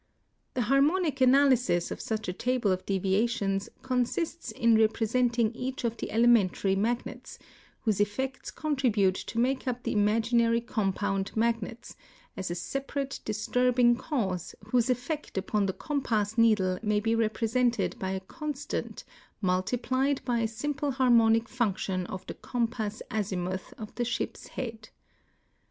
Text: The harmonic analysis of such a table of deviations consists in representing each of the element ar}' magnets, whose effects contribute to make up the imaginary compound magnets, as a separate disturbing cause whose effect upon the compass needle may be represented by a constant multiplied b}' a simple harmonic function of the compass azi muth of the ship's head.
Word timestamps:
The 0.55 0.63
harmonic 0.63 1.21
analysis 1.21 1.91
of 1.91 2.01
such 2.01 2.27
a 2.27 2.33
table 2.33 2.71
of 2.71 2.83
deviations 2.87 3.69
consists 3.83 4.49
in 4.51 4.75
representing 4.75 5.53
each 5.53 5.83
of 5.83 5.95
the 5.97 6.09
element 6.09 6.65
ar}' 6.65 6.75
magnets, 6.75 7.37
whose 7.81 7.99
effects 8.01 8.49
contribute 8.49 9.13
to 9.13 9.37
make 9.37 9.67
up 9.67 9.83
the 9.83 9.91
imaginary 9.91 10.59
compound 10.59 11.31
magnets, 11.37 11.95
as 12.35 12.49
a 12.49 12.55
separate 12.55 13.19
disturbing 13.25 13.95
cause 13.95 14.55
whose 14.65 14.89
effect 14.89 15.37
upon 15.37 15.67
the 15.67 15.73
compass 15.73 16.35
needle 16.35 16.79
may 16.81 16.99
be 16.99 17.13
represented 17.13 17.95
by 17.99 18.09
a 18.09 18.21
constant 18.21 19.03
multiplied 19.39 20.19
b}' 20.25 20.33
a 20.33 20.47
simple 20.47 20.89
harmonic 20.93 21.47
function 21.47 22.07
of 22.07 22.25
the 22.25 22.33
compass 22.33 23.03
azi 23.11 23.37
muth 23.37 23.71
of 23.77 23.93
the 23.93 24.05
ship's 24.05 24.47
head. 24.47 24.89